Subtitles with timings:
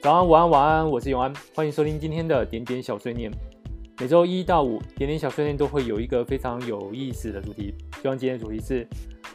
[0.00, 3.32] 早安，午安，晚安，我是永安，欢迎收听今天的点点小碎念。
[3.98, 7.74] 每周一到五，点点小碎念都会有一个非常有意思的主题。
[8.00, 8.86] 希望今天的主题是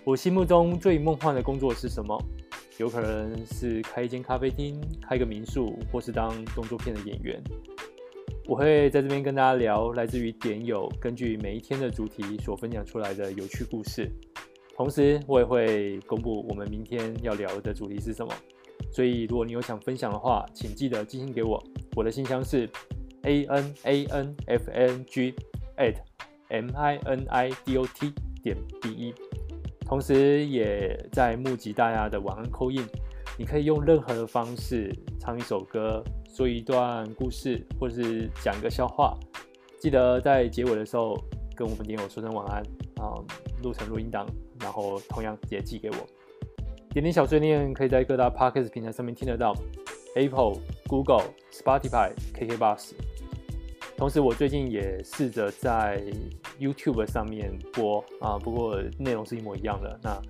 [0.06, 2.18] 我心目中最梦幻的工作是什么？
[2.78, 7.44] 有可能是开一间咖啡厅、开个民宿，或是当动作片的演员。
[8.48, 14.10] 我会在这边跟大家聊来自于点友根据每一天的主题所分享出来的有趣故事。
[14.78, 18.34] 同时，我也会公布我们明天要聊的主题是什么。
[18.92, 21.64] 所以，如果你有想分享的话，请记得寄信给我。
[21.96, 22.70] 我的信箱是。
[23.26, 25.34] a n a n f n g
[25.78, 25.96] at
[26.50, 28.12] m i n i d o t
[28.44, 29.14] 点 b e，
[29.86, 32.86] 同时也在募集大家的晚安 call in，
[33.40, 39.18] 你可以用任何的方式唱一首歌，说一段故事，或者是讲一个笑话。
[39.80, 41.18] 记得在结尾的时候
[41.56, 42.62] 跟我们点友说声晚安
[42.98, 43.16] 啊，
[43.64, 44.28] 录成录音档，
[44.60, 45.96] 然后同样也寄给我。
[46.94, 49.52] 点点小碎念可以在各大 podcast 平台上面听得到
[50.16, 52.92] ，Apple、Google、Spotify、KKBox。
[53.98, 56.04] 同时，我最近也试着在
[56.60, 60.00] YouTube 上面播啊，不过内容是一模一样的。
[60.04, 60.22] 那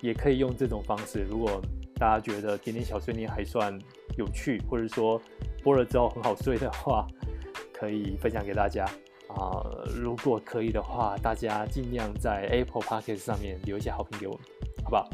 [0.00, 1.60] 也可以用这种方式，如果
[1.96, 3.76] 大家觉得点点小碎念还算
[4.16, 5.20] 有趣，或者说
[5.64, 7.04] 播了之后很好睡的话，
[7.74, 8.84] 可以分享给大家
[9.26, 9.60] 啊。
[10.00, 14.38] 如果可以的话，大家尽量在 Apple Podcast 上面留一些好评给我，
[14.84, 15.10] 好不好？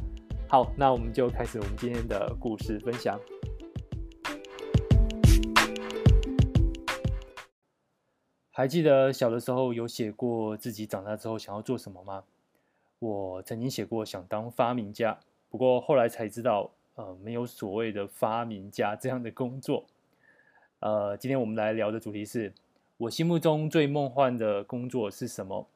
[0.50, 3.20] 好，那我们就开始我们今天的故事分享。
[8.50, 12.24] 还记得小的时候有写过自己长大之后想要做什么吗？
[12.98, 19.84] 我曾经写过想当发明家，不过后来才知道，呃，没有所谓的发明家这样的工作。
[20.80, 22.54] 呃，今天我们来聊的主题是
[22.96, 25.68] 我心目中最梦幻的工作是什么？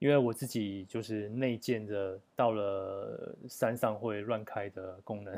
[0.00, 5.36] 因为我自己就是内建的，到了山上会乱开的功能，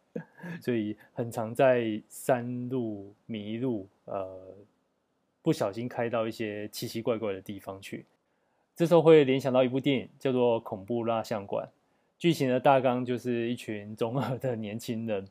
[0.60, 4.54] 所以很常在山路迷路，呃。
[5.42, 8.04] 不小心开到一些奇奇怪怪的地方去，
[8.76, 11.66] 这时候会联想到一部电影，叫做《恐怖蜡像馆》。
[12.18, 15.26] 剧情的大纲就是一群中二的年轻人，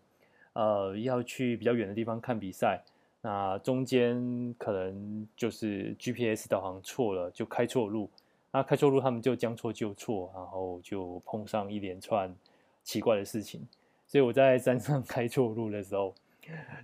[0.54, 2.82] 呃，要去比较远的地方看比赛。
[3.22, 8.10] 那中间可能就是 GPS 导航错了，就开错路。
[8.52, 12.36] 那开错路，他们就将错就错，然后就碰上一连串
[12.84, 13.68] 奇怪的事情。
[14.08, 16.14] 所以我在山上 开错路的时候，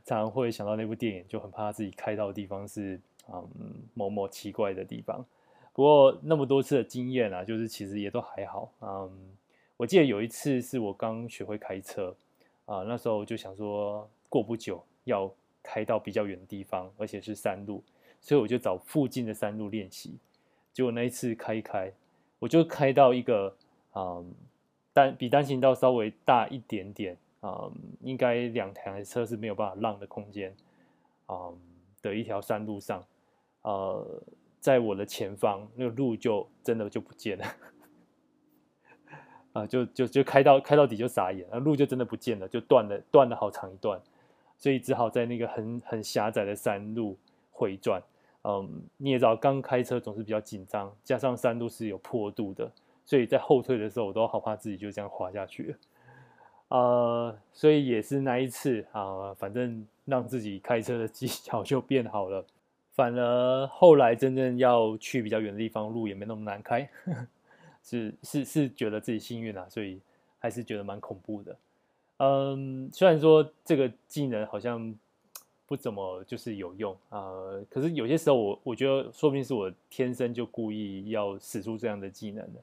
[0.03, 2.99] 常常会想到那部电影，就很怕自己开到的地方是。
[3.27, 3.49] 嗯，
[3.95, 5.25] 某某奇怪的地方，
[5.73, 8.71] 不过那么多次的经验啊，就是其实也都还好。
[8.81, 9.09] 嗯，
[9.77, 12.15] 我记得有一次是我刚学会开车
[12.67, 15.27] 啊，那时候就想说过不久要
[15.63, 17.83] 开到比较远的地方，而且是山路，
[18.21, 20.19] 所以我就找附近的山路练习。
[20.75, 21.89] 结果那一次开一开，
[22.37, 23.55] 我就开到一个
[23.93, 24.33] 嗯
[24.91, 27.71] 单比单行道稍微大一点点，嗯，
[28.01, 30.53] 应该两台车是没有办法让的空间，
[31.29, 31.57] 嗯
[32.01, 33.01] 的一条山路上。
[33.61, 34.21] 呃，
[34.59, 37.45] 在我的前方，那个路就真的就不见了，
[39.53, 43.97] 啊，就就就开到开到底就傻眼，那路就真的不见了，就断了断了好长一段，
[44.57, 47.17] 所以只好在那个很很狭窄的山路
[47.49, 48.03] 回转。
[48.47, 52.71] 嗯，你也知道，刚开车总是比较紧张，加上山路是有坡度的，
[53.03, 55.77] 所以在后退的时候，我都好怕自己就这样滑下去了。
[56.67, 62.45] 呃，所以也是那一次啊，反正让自己开车的技巧 就变好了。
[62.93, 66.87] 反而后来真正要去比较远的地方，路也没那么难开，
[67.83, 69.99] 是是是觉得自己幸运啊，所以
[70.37, 71.57] 还是觉得蛮恐怖的。
[72.17, 74.95] 嗯，虽然说这个技能好像
[75.67, 82.59] 不怎么就是有用啊，呃，可是有些时候我我觉得说不定是我天生就故意要使出这样的技能的。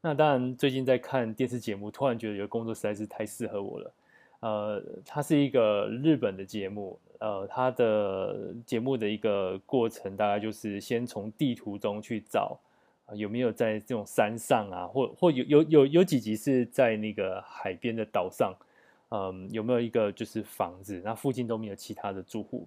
[0.00, 3.92] 那当然，最近在看电视节目，突然觉得有个工作实在是太适合我了。
[4.40, 6.98] 呃，它是一个日本的节目。
[7.18, 12.58] 呃，它的节目的一个过程，大概就是先从地图中去找，
[13.04, 18.54] 呃，有没有在这种山上啊，或或有有有有几集是在那个海边的岛上，
[19.10, 22.66] 嗯，有没有一个就是房子，那附近都没有其他的住户，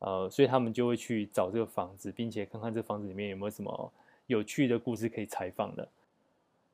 [0.00, 3.92] 呃，所以他们就会去找这个房子，并且看看这房子里面有没有什么
[4.26, 5.88] 有趣的故事可以采访的。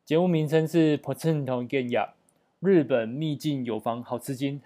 [0.05, 1.89] 节目名称是《Potsdam Genya》，
[2.61, 4.61] 日本秘境有房好吃惊。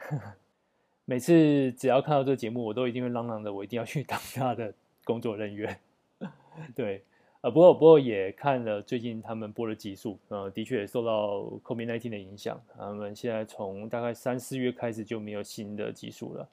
[1.05, 4.73] 每次只要看到这个节目，我都一定会嚷嚷的，我一定要去当他的
[5.05, 5.79] 工作人员。
[6.75, 7.03] 对，
[7.45, 16.49] 呃，不过不过也看了最近他们播的集数，呃，的确也受到 COVID-19 的影响，他们现在从大概三四月开始就没有新的集数了。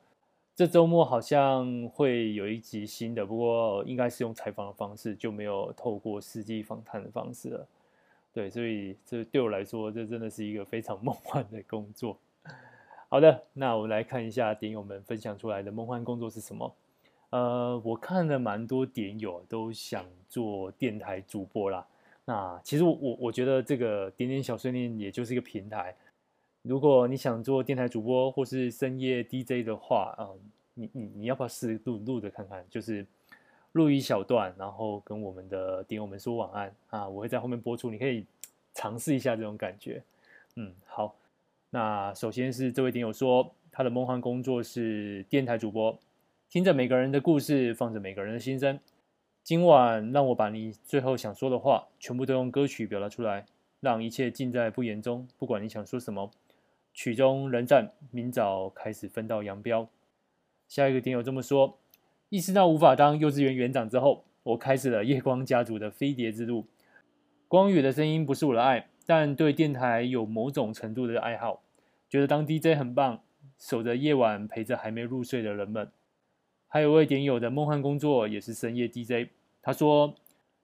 [0.54, 7.66] 这周末好像会有一集新的，不过应该是用采访的方式，就没有透过实际访谈的方式了。
[8.34, 12.18] 对，所以这对我来说，这真的是一个非常 梦幻的工作。
[13.08, 16.76] 好的，那我们来看一下点友们分享出来的梦幻工作是什么。
[17.32, 21.86] 呃，我看了蛮多点友都想做电台主播啦。
[22.26, 25.96] 那其实我我觉得这个点点小碎念也就是一个平台。
[26.62, 30.30] 如果你想做电台主播或是深夜 DJ 的话，啊、
[30.76, 32.64] 你你你要不要试录录着看看？
[32.70, 33.06] 就是
[33.72, 38.26] 录一小段，然后跟我们的点友们说晚安啊，我会在后面播出，你可以
[38.74, 40.04] 尝试一下这种感觉。
[40.56, 41.16] 嗯，好。
[41.74, 45.98] 那首先是这位点友说，他的梦幻工作是电台主播，
[46.52, 48.78] 听着每个人的故事，放着每个人的心声。
[49.42, 53.46] 今晚让我把你最后想说的话，全部都用歌曲表达出来，
[53.80, 55.26] 让一切尽在不言中。
[55.38, 56.30] 不管你想说什么。
[56.94, 59.88] 曲终人散，明早开始分道扬镳。
[60.68, 61.80] 下一个点友这么说：
[62.28, 66.68] 意识到无法当幼稚园园长之后，我开始了夜光家族的飞碟之路。
[67.48, 71.64] 光宇的声音不是我的爱，但对电台有某种程度的爱好，
[72.10, 73.24] 觉得当 DJ 很棒，
[73.58, 75.90] 守着夜晚陪着还没入睡的人们。
[76.74, 79.30] 还有位点友的梦幻工作也是深夜 DJ，
[79.62, 80.16] 他说：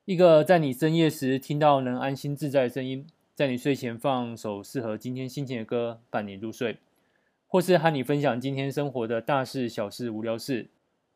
[0.05, 3.05] 一个在你深夜时听到能安心自在的声音。
[3.35, 6.77] 在你睡前放首适合今天心情的歌，伴你入睡，
[7.45, 10.67] 或是和你分享今天生活的大事小事、无聊事，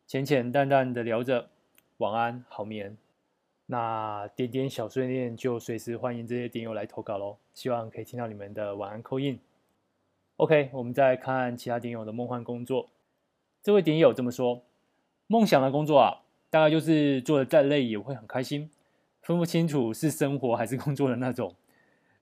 [0.06, 1.48] 浅浅淡淡的聊着，
[1.96, 2.94] 晚安，好眠。
[3.64, 9.38] 那点点小碎念就随时欢迎这些点友来投稿喽，希望可以听到你们的晚安 call in。
[10.36, 12.90] OK，我们再看其他点友的梦幻工作。
[13.62, 14.62] 这位点友这么说：
[15.32, 16.20] 梦想的工作啊，
[16.50, 18.68] 大概就是做的再累也会很开心，
[19.22, 21.56] 分不清楚是生活还是工作的那种。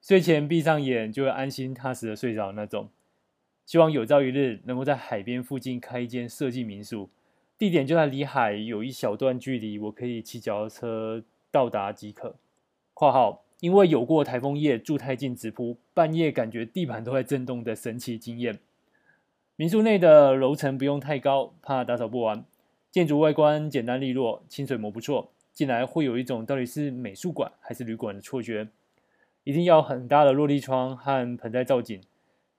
[0.01, 2.89] 睡前闭上眼就会安心踏实的睡着那种，
[3.67, 7.11] 希望有朝一日能够在海边附近开一间设计民宿，
[7.59, 12.37] 地点就在离海有一小段距离，我可以骑脚踏车到达即可。
[12.95, 18.61] 括号因为有过台风夜住太近直扑，半夜感觉地板都在震动的神奇经验。
[19.57, 22.45] 民宿内的楼层不用太高，怕打扫不完。
[22.91, 28.69] 建筑外观简单利落，清水模不错，进来会有一种到底是美术馆还是旅馆的错觉。
[29.45, 32.01] 一定要很大的落地窗和盆栽造景，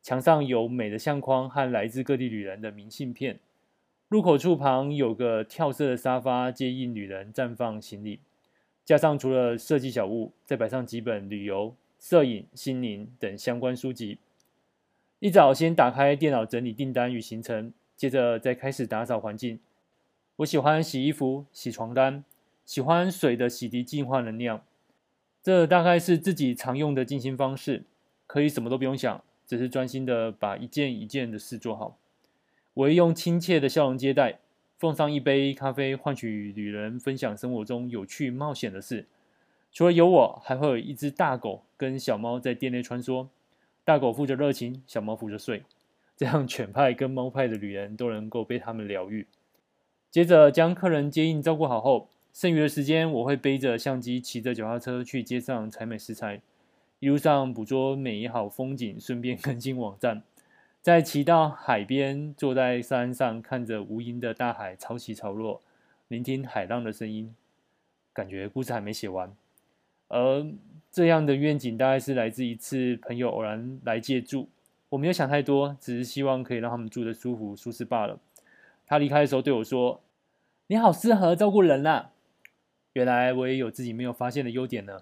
[0.01, 3.39] 墙上有美的相框和来自各地旅人的明信片。
[4.07, 8.19] 入口处旁有个跳色的沙发，接应旅人暂放行李。
[8.83, 14.17] 架上除了设计小物，再摆上几本旅游、摄影、心灵等相关书籍。
[15.19, 19.59] 一早先打开电脑整理订单与行程，接着再开始打扫环境。
[20.37, 22.23] 我喜欢洗衣服、洗床单，
[22.65, 24.63] 喜欢水的洗涤净化能量。
[25.43, 27.83] 这大概是自己常用的静心方式，
[28.27, 31.97] 可以什么都不用想，只是专心的把一件一件的事做好。
[32.73, 34.39] 我会用亲切的笑容接待，
[34.77, 39.07] 奉上一杯咖啡，换取旅人分享生活中有趣冒险的事。
[39.71, 43.27] 除了有我，还会有一只大狗跟小猫在店内穿梭。
[43.83, 45.63] 大狗负责热情，小猫负责睡，
[46.15, 49.27] 这样犬派跟猫派的旅人都能够被他们疗愈。
[50.11, 52.09] 接着将客人接应照顾好后。
[52.33, 56.41] 剩余的时间，我会背着相机，骑着脚踏车去街上采买食材，
[56.99, 60.23] 一路上捕捉美好风景，顺便更新网站。
[60.81, 65.61] 再骑到海边，坐在山上，看着无垠的大海潮起潮落，
[66.07, 67.35] 聆听海浪的声音，
[68.13, 69.35] 感觉故事还没写完。
[70.07, 70.45] 而
[70.89, 74.47] 这样的愿景，大概是来自一次朋友偶然来借住，
[74.87, 78.17] 我没有想太多，只是希望可以让他们住得舒服舒适罢了。
[78.91, 80.01] 他离开的时候对我说
[80.67, 82.11] ：“你好，适合照顾人啊。”
[82.91, 85.01] 原来我也有自己没有发现的优点呢。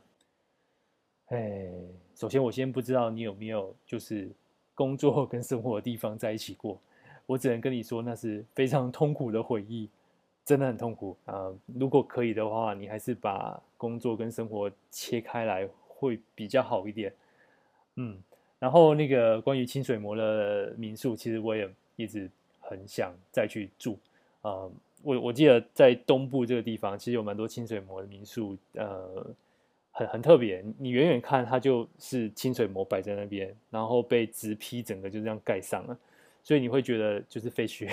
[1.30, 1.68] 哎，
[2.14, 4.30] 首先我先不知道你有没有就是
[4.76, 6.80] 工作 跟生活的地方在一起过，
[7.26, 9.90] 我只能跟你说那是非常痛苦的回忆，
[10.46, 17.12] 真的很痛苦啊，如果可以的话，你还是把工作跟生活切开来会比较好一点。
[17.96, 18.22] 嗯，
[18.60, 22.30] 然后那个关于清水模的民宿，其实我也一直
[22.70, 23.98] 很想再去住
[24.42, 24.52] 啊。
[24.52, 24.72] 呃
[25.02, 29.26] 我我记得在东部这个地方，其实有蛮多清水模的民宿，呃，
[29.92, 30.62] 很很特别。
[30.78, 35.98] 你远远看，它就是清水模摆在那边，然后被直批整个就这样盖上了，
[36.44, 37.86] 所以你会觉得就是废墟，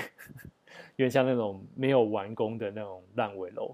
[0.99, 3.73] 有点像那种没有完工的那种烂尾楼。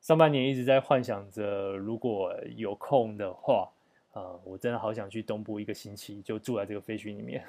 [0.00, 3.70] 上半年一直在幻想着，如果有空的话，
[4.14, 7.44] 呃，我真的好想去东部一个星期，就住在这个废墟里面。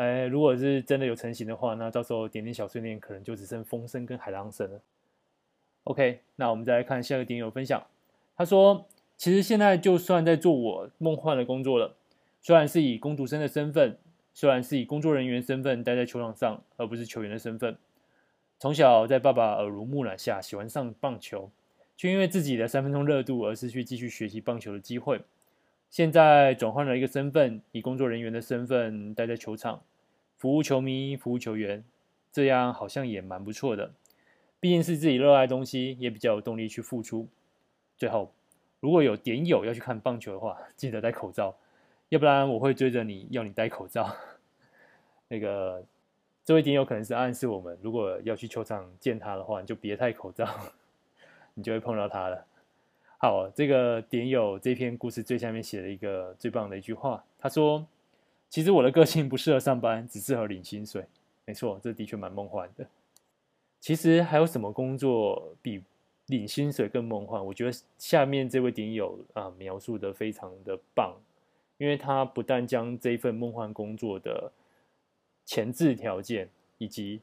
[0.00, 4.80] 哎，如果是真的有成型的话，那到时候点点小碎念可能就只剩风声跟海浪声了。
[5.84, 7.86] OK，那我们再来看下一个点友分享。
[8.34, 8.86] 他说
[9.18, 11.96] ：“其实现在就算在做我梦幻的工作了，
[12.40, 13.98] 虽然是以工读生的身份，
[14.32, 17.76] 虽然是以工作人员身份待在球场上，而不是球员的身份。
[18.58, 21.50] 从小在爸爸耳濡目染下喜欢上棒球，
[21.98, 25.20] 却因为自己的三分钟热度而失去继续学习棒球的机会。
[25.90, 29.82] 现在转换了一个身份，以工作人员的身份待在球场。”
[30.40, 31.84] 服务球迷，服务球员，
[32.32, 33.92] 这样好像也蛮不错的。
[34.58, 37.28] 毕竟是自己热爱的东西，也比较有动力去付出。
[37.98, 38.32] 最后，
[38.80, 41.54] 如果有点友要去看棒球的话，记得戴口罩，
[42.08, 44.16] 要不然我会追着你要你戴口罩。
[45.28, 45.84] 那个，
[46.42, 50.48] 这位点友可能是暗示我们，如果要去球场见他的话，你就别戴口罩，
[51.52, 52.46] 你就会碰到他了。
[53.18, 57.86] 好，这个点友这篇故事最下面写了一个最棒的一句话，他说
[58.50, 61.06] ：“其实我的个性不适合上班，只适合领薪水。”
[61.46, 62.86] 没错，这的确蛮梦幻的。
[63.80, 65.82] 其实还有什么工作比
[66.26, 67.42] 领薪水更梦幻？
[67.46, 71.16] 我觉得下面这位顶友啊描述的非常的棒，
[71.78, 74.52] 因为他不但将这份梦幻工作的
[75.46, 77.20] 前置条件以及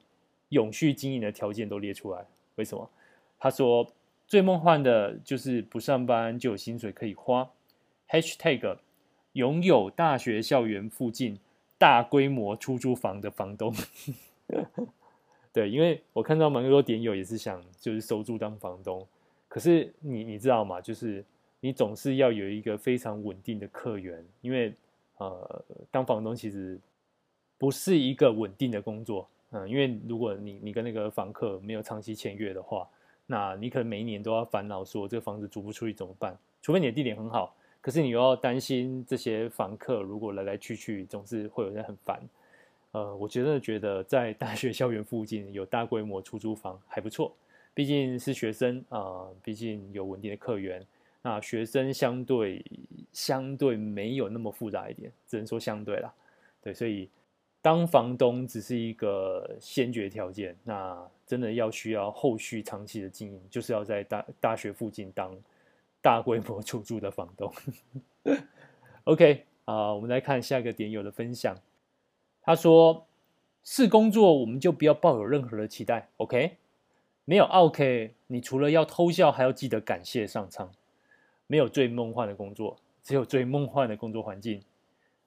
[0.50, 2.26] 永续经营的条件都列出来。
[2.56, 2.90] 为什么？
[3.38, 3.88] 他说。
[4.30, 7.50] 最梦幻的就是不上班就有薪水可以花。
[8.10, 8.78] #hashtag
[9.38, 11.38] 拥有大学校园附近
[11.78, 13.72] 大规模出租房的房东。
[15.54, 19.08] 对，因为我看到蛮多点友也是想就是收租当房东，
[19.48, 20.82] 可是你你知道吗？
[20.82, 21.24] 就是
[21.60, 24.74] 你总是要有一个非常稳定的客源，因为
[25.18, 26.80] 呃当房东其实
[27.58, 32.90] 不是一个稳定的工作，嗯，因为如果你你跟那个房客没有长期签约的话。
[33.30, 36.34] 那你可能每一年都要烦恼说这个房子租不出去怎么办？
[36.62, 37.54] 除非你的地点很好，
[37.88, 42.22] 可是你又要担心这些房客如果来来去去，总是会有人很烦。
[42.92, 47.34] 呃，我觉得觉得在大学校园附近有大规模出租房还不错，
[47.74, 50.86] 毕竟是学生啊，毕竟有稳定的客源。
[51.22, 52.62] 那学生相对
[53.14, 56.14] 相对没有那么复杂一点，只能说相对啦。
[56.62, 57.10] 对，所以。
[57.60, 65.36] 当房东只是一个先决条件，那真的要需要后续长期的经营，就是要在大大学附近当
[66.08, 67.52] 大规模出租的房东。
[69.04, 71.54] OK 啊，我们来看下一个点友的分享。
[72.42, 73.06] 他说
[73.62, 76.08] ：“是工作，我们就不要抱有任何的期待。
[76.16, 76.56] OK，
[77.26, 80.72] 没有 OK，你除了要偷笑，还要记得感谢上苍。
[81.46, 84.62] 没有最梦幻的工作，只有最梦幻的工作环境。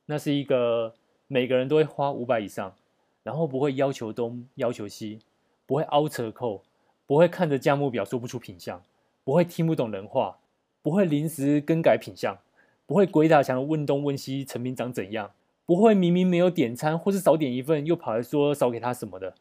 [0.06, 0.94] 那是一个。”
[1.32, 2.74] 每个人都会花五百以上，
[3.22, 5.20] 然后不会要求东要求西，
[5.64, 6.64] 不会凹折扣，
[7.06, 8.82] 不会看着价目表说不出品相，
[9.22, 10.40] 不会听不懂人话，
[10.82, 12.38] 不会临时更改品相，
[12.86, 15.32] 不会鬼打墙问东问西成品长怎样，
[15.66, 19.34] 不会明明没有点餐或是少点一份又跑来说少给他什么的，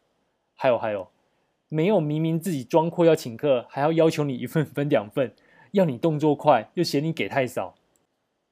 [0.54, 1.08] 还有还有，
[1.68, 5.34] 没有明明自己装阔要请客还要要求你一份分两份，
[5.72, 7.74] 要你动作快又嫌你给太少，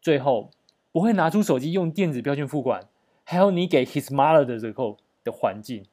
[0.01, 0.51] 最后
[0.93, 2.89] 不会拿出手机用电子票券付款。
[3.31, 5.85] 还有你给 his mother 的折扣的环境，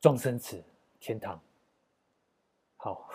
[0.00, 0.60] 状声词
[0.98, 1.40] 天堂。
[2.76, 3.08] 好，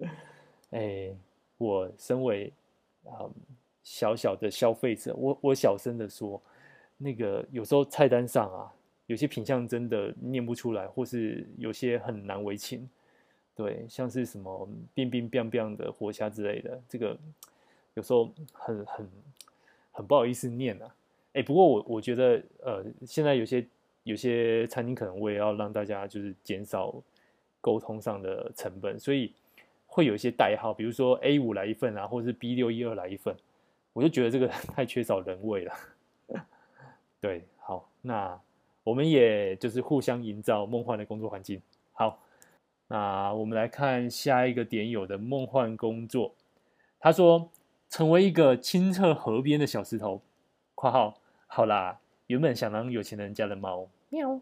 [0.72, 1.14] 哎，
[1.62, 2.52] 我身为
[3.04, 3.30] 啊、
[3.82, 6.40] 小小的消费者，我我小声的说，
[6.98, 8.72] 那个有时候菜单上啊，
[9.06, 12.88] 有些品相真的念不出来，或是有些很难为情。
[13.54, 17.16] 对，像是什么冰冰冰冰的活虾之类的，这个
[17.94, 19.08] 有时候很很
[19.90, 20.94] 很不好意思念啊。
[21.34, 23.66] 哎，不过我我觉得，呃，现在有些
[24.04, 26.94] 有些餐厅可能我也要让大家就是减少
[27.60, 29.32] 沟通上的成本，所以
[29.92, 33.36] 会有一些代号，比如说 A 五来一份啊，或者是 B 六一二来一份，
[33.92, 35.74] 我就觉得这个 太缺少人味了。
[37.20, 38.40] 对，好，那
[38.84, 41.60] 我们也就是互相营造梦幻的工作环境。
[41.92, 42.18] 好，
[42.88, 46.32] 那我们来看下一个点友的梦幻工作，
[46.98, 47.50] 他说
[47.90, 50.22] 成为一个清澈河边的小石头
[50.74, 51.20] （括号）。
[51.46, 54.40] 好啦，原本想当有钱人家的猫，喵。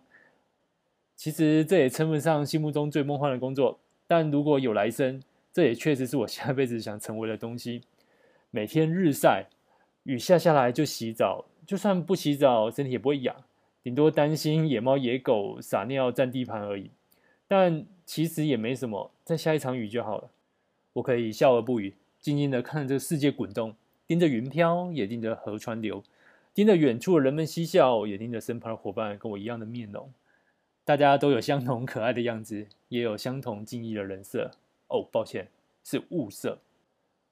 [1.16, 5.20] 其实这也称不上心目中最梦幻的工作，但如果有来生，
[5.52, 7.82] 这也确实是我下辈子想成为的东西。
[8.50, 9.46] 每天日晒，
[10.04, 13.36] 雨下下来就洗澡，就算不洗澡，身体也不会痒，
[13.82, 16.90] 顶多担心野猫野狗撒尿占地盘而已。
[17.46, 20.30] 但其实也没什么，再下一场雨就好了。
[20.94, 23.74] 我可以笑而不语，静静的看着这个世界滚动，
[24.06, 26.02] 盯着云飘，也盯着河川流。
[26.52, 30.12] 盯着远处的人们嬉笑，也盯着身旁的伙伴跟我一样的面容。
[30.84, 34.50] 大家都有相同可爱的样子，也有相同敬意的人设。
[34.90, 35.48] 哦，抱歉，
[35.82, 36.58] 是物色。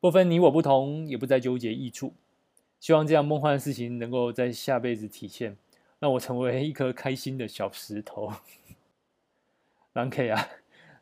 [0.00, 2.14] 不分你我不同，也不再纠结益处。
[2.80, 5.56] 希望这样梦幻的事情能够在下辈子体现，
[5.98, 8.32] 让我成为一颗开心的小石头。
[9.92, 10.48] 狼 K 啊，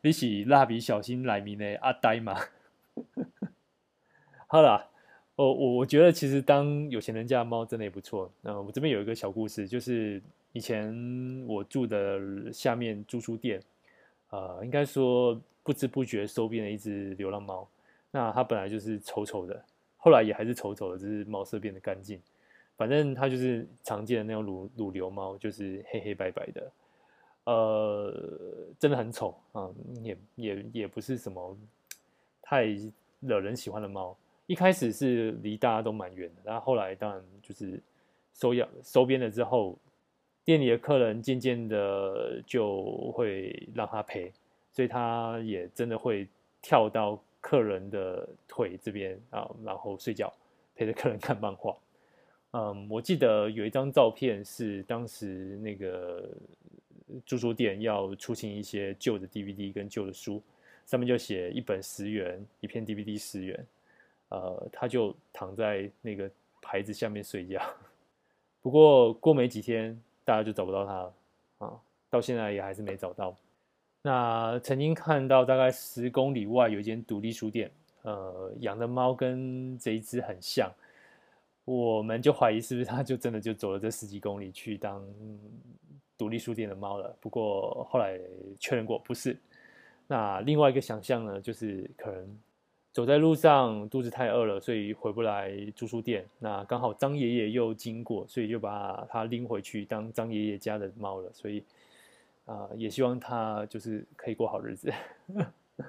[0.01, 2.35] 你是蜡笔小新里面的阿呆吗？
[4.47, 4.89] 好了。
[5.37, 8.27] 我我我觉得其实当有钱人家的猫真的也不错。
[8.41, 10.19] 那我这边有一个小故事，就是
[10.51, 13.61] 以前我住的下面租书店，
[14.31, 17.67] 呃，应该说不知不觉收编了一只流浪猫。
[18.09, 19.61] 那它本来就是丑丑的，
[19.97, 22.17] 后来也还是丑丑的，只是毛色变得干净。
[22.77, 26.71] 反正它就是常见的那种乳乳流猫，就是黑黑白白的，
[27.43, 28.13] 呃，
[28.79, 29.69] 真的很丑啊，
[30.01, 31.57] 也也也不是什么
[32.41, 32.65] 太
[33.19, 34.15] 惹人喜欢的猫。
[34.45, 37.77] 一开始是离大家都蛮远的，然后后来当然就是
[38.33, 39.77] 收养收编了之后，
[40.45, 44.31] 店里的客人渐渐的就会让它陪，
[44.77, 46.27] 所以它也真的会
[46.61, 50.31] 跳到客人的腿这边啊，然后睡觉，
[50.75, 51.75] 陪着客人看漫画。
[52.51, 56.29] 嗯，我记得有一张照片是当时那个
[57.25, 60.43] 租书店要出清一些旧的 DVD 跟旧的书，
[60.85, 63.65] 上面就写一本十元，一片 DVD 十元。
[64.29, 66.29] 呃，他就躺在那个
[66.61, 67.59] 牌子下面睡觉。
[68.61, 71.13] 不过过没几天，大家就找不到他了
[71.57, 71.81] 啊，
[72.11, 73.35] 到现在也还是没找到。
[74.07, 77.69] 那曾经看到大概十公里外有一间独立书店，
[78.03, 80.71] 呃，养的猫跟这一只很像，
[81.65, 85.05] 我们就怀疑是不是他就真的就走了这十几公里去当
[86.17, 87.13] 独立书店的猫了。
[87.19, 88.17] 不过后来
[88.57, 89.37] 确认过不是。
[90.07, 92.39] 那另外一个想象呢，就是可能。
[92.93, 96.25] 走在路上，肚子太饿了，所以回不来租书店。
[96.39, 101.29] 那刚好张爷爷又经过，所以就把它拎回去当张爷爷家的猫了。
[101.31, 101.63] 所以
[102.47, 104.91] 啊、也希望他就是可以过好日子。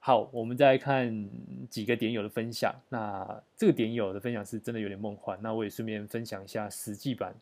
[0.00, 1.30] 好，我们再来看
[1.70, 2.74] 几个点友的分享。
[2.88, 5.38] 那这个点友的分享是真的有点梦幻。
[5.40, 7.34] 那我也顺便分享一下实际版。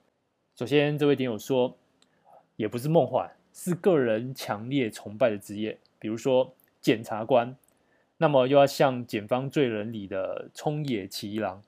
[0.55, 1.75] 首先，这位点友说，
[2.57, 7.57] 也不是梦幻，是个人强烈崇拜的职业，比如说检察官。
[8.19, 11.61] 那么又要像《检方罪人》里的冲野启一郎，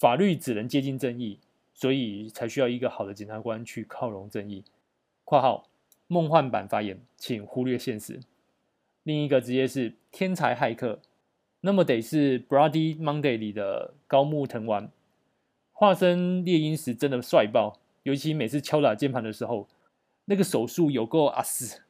[0.00, 1.38] 法律只能接近正义，
[1.74, 4.64] 所以才需要一个好的检察官去靠拢正义。
[5.22, 5.68] （括号
[6.14, 8.20] 梦幻版发言，请忽略现实。）
[9.02, 11.00] 另一个职业是天才骇客，
[11.62, 14.88] 那么得是《Brady Monday》里的高木藤丸，
[15.72, 19.66] 化身猎鹰时真的帅爆，尤其每次敲打键盘的时候，
[20.26, 21.82] 那个手速有够阿斯。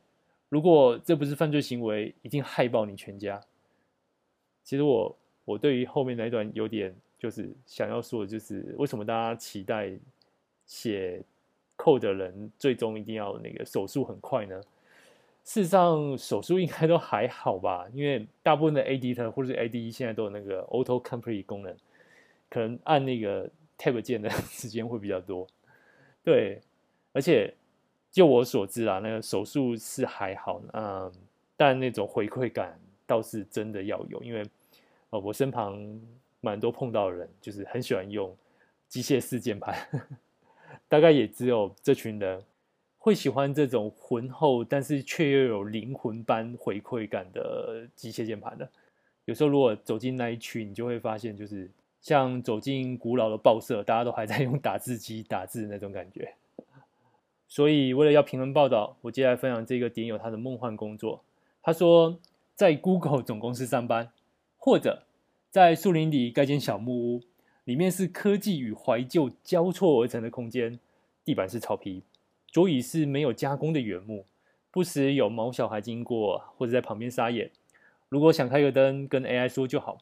[0.48, 3.42] 如果这不是犯罪行为，一定害爆你全家。
[4.62, 9.92] 其实我我对于后面那段有点就是想要说的，就是为什么大家期待
[10.64, 11.22] 写
[11.76, 14.60] 扣的人最终一定要那个手速很快呢？
[15.44, 21.76] 事实上手速应该都还好吧，因为大部分的 editor 或者是 IDE 现在都有那个 auto complete 功能，
[22.48, 25.46] 可能按那个 tab 键的 时间会比较多。
[26.22, 26.60] 对，
[27.12, 27.52] 而且
[28.10, 31.12] 就我所知啊，那个手速是还好，嗯，
[31.56, 32.78] 但那种回馈感。
[33.06, 34.42] 倒是真的要有，因为，
[35.10, 35.78] 呃，我身旁
[36.40, 38.34] 蛮多碰到的人，就是很喜欢用
[38.88, 39.76] 机械式键盘，
[40.88, 42.42] 大概也只有这群人
[42.98, 48.68] 会喜欢这种浑厚但是却又有灵魂般回馈感的机械键盘的。
[49.24, 56.34] 有时候如果走进那一区，你就会发现，就是像走进古老的报社，大家都还在用打字机打字的那种感觉。
[57.48, 61.22] 所以，为了要平衡报道，我接下来分享这个点友他的梦幻工作。
[61.62, 62.18] 他说。
[62.56, 64.12] 在 Google 总公司上班，
[64.58, 65.02] 或者
[65.50, 67.20] 在树林里盖间小木屋，
[67.64, 70.78] 里面是科技与怀旧交错而成的空间。
[71.24, 72.02] 地板是草皮，
[72.50, 74.26] 桌椅是没有加工的原木，
[74.70, 77.50] 不时有毛小孩经过或者在旁边撒野。
[78.10, 79.98] 如果想开个灯，跟 AI 说就好。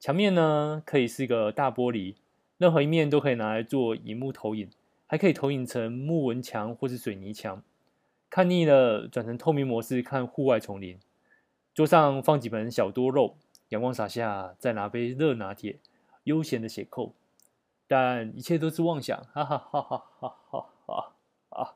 [0.00, 2.16] 墙面呢，可以是个大玻璃，
[2.58, 4.68] 任何一面都可以拿来做荧幕投影，
[5.06, 7.62] 还可以投影成木纹墙或是水泥墙。
[8.28, 10.98] 看腻了，转成透明模式看户外丛林。
[11.72, 13.36] 桌上放几盆小多肉，
[13.68, 15.78] 阳光洒下，再拿杯热拿铁，
[16.24, 17.12] 悠闲的写扣。
[17.88, 19.22] 但一切都是妄想。
[19.32, 20.66] 哈哈哈哈哈
[21.50, 21.74] 哈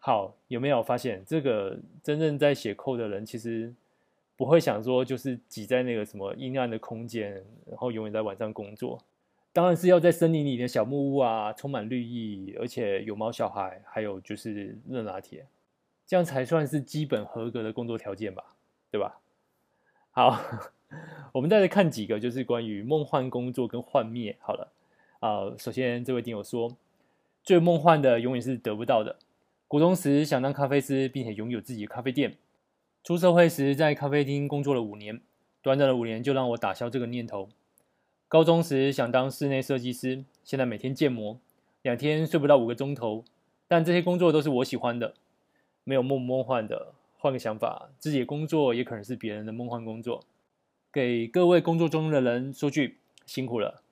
[0.00, 3.72] 好有没有发现这个真正在写扣的人其实
[4.36, 7.34] 不会想说就是挤在那个什么阴暗的空间
[7.66, 8.98] 然后永远在晚上工作。
[9.52, 15.46] 当然是要在森林里的小木屋啊充满绿意而且有猫小孩还有就是热拿铁。
[16.04, 18.56] 这样才算是基本合格的工作条件吧
[18.90, 19.20] 对吧？
[20.10, 20.40] 好。
[21.32, 24.36] 我们再来看几个，就是关于梦幻工作跟幻灭。
[24.40, 24.72] 好了，
[25.20, 26.76] 啊、首先这位听友说，
[27.42, 29.16] 最梦幻的永远是得不到的。
[29.68, 32.36] 国中时想当咖啡师，并且拥有自己的咖啡店。
[33.02, 35.20] 出社会时在咖啡厅工作了五年，
[35.62, 37.48] 短短的五年就让我打消这个念头。
[38.28, 41.38] 高中时想当室内设计师，现在每天建模，
[41.82, 43.24] 两天睡不到五个钟头，
[43.66, 45.14] 但这些工作都是我喜欢的，
[45.84, 46.92] 没有梦梦幻的。
[47.18, 50.24] 换个想法，自己的工作也可能是别人的梦幻工作。
[50.92, 53.82] 给各位工作中的人说句辛苦了。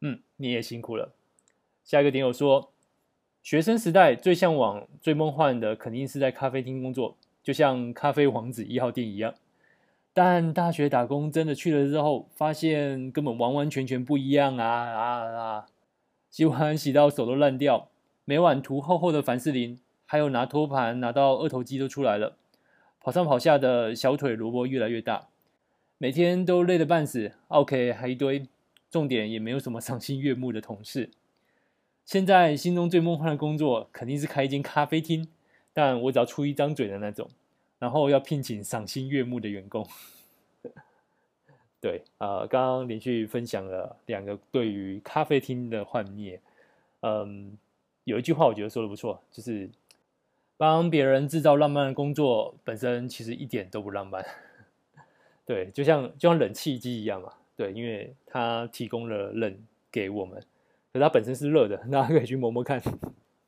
[0.00, 1.12] 嗯，你也辛苦了。
[1.84, 2.72] 下一个点友说，
[3.42, 9.34] 学生时代最向往、最梦幻的，肯定是在咖啡厅工作，就像咖啡王子一号店一样。
[10.14, 15.66] 但大学打工真的去了之后，发现根本完完全全不一样啊啊啊！
[16.30, 17.90] 洗碗洗到手都烂掉，
[18.24, 22.36] 每晚涂厚厚的凡士林，还有拿托盘拿到二头肌都出来了，
[23.00, 25.28] 跑上跑下的小腿萝卜越来越大，
[26.02, 27.30] 每天都累得半死。
[27.46, 28.48] OK，还一堆，
[28.90, 31.10] 重点也没有什么赏心悦目的同事。
[32.04, 35.28] 现在心中最梦幻的工作肯定是开一间咖啡厅，
[35.72, 37.28] 但我只要出一张嘴的那种，
[37.78, 39.86] 然后要聘请赏心悦目的员工。
[41.80, 46.40] 对，呃，刚刚连续分享了两个对于咖啡厅的幻灭。
[47.02, 47.56] 嗯，
[48.02, 49.70] 有一句话我觉得说的不错，就是
[50.56, 54.26] 帮别人制造浪漫的工作本身其实一点都不浪漫。
[55.44, 59.56] 对，就像就像冷气机一样嘛，对，因为它提供了冷
[59.90, 60.38] 给我们，
[60.92, 62.80] 可是它本身是热的， 大家可以去摸摸看。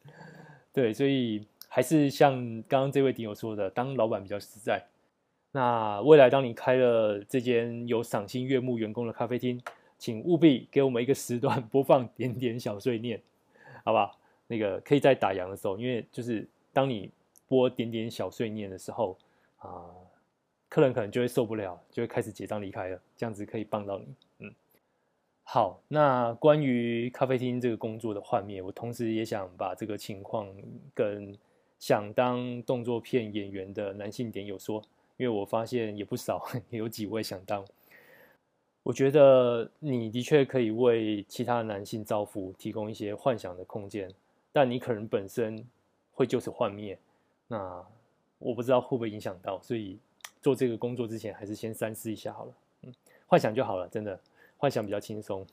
[0.72, 4.86] 对，所以还是像刚刚这位听友说的，当老板比较实在。
[5.52, 9.62] 那未来，当你开了这间有赏心悦目员工的咖啡厅，
[9.98, 13.22] 请务必给我们一个时段播放点点小碎念，
[13.84, 14.18] 好不好？
[14.48, 17.08] 那个可以在打烊的时候，因为就是当你
[17.46, 19.16] 播点点小碎念的时候
[19.58, 19.94] 啊、
[20.74, 23.00] 客人可能就会受不了，就会开始结账离开了。
[23.16, 24.06] 这样子可以帮到你。
[24.40, 24.52] 嗯，
[25.44, 25.80] 好。
[25.86, 30.48] 那关于咖啡厅这个工作的幻灭，我同时也想把这个情况
[30.92, 31.32] 跟
[31.78, 34.82] 想当动作片演员的男性点友说。
[35.16, 37.64] 因为我发现也不少，有几位想当。
[38.82, 44.12] 我觉得你的确可以为其他男性造福，提供一些幻想的空间，
[44.50, 45.64] 但你可能本身
[46.12, 46.98] 会就此幻灭。
[47.46, 47.80] 那
[48.40, 50.00] 我不知道会不会影响到，所以
[50.44, 52.52] 做这个工作之前，还是先三思一下好了。
[52.82, 52.92] 嗯，
[53.26, 54.20] 幻想就好了，真的，
[54.58, 55.46] 幻想比较轻松。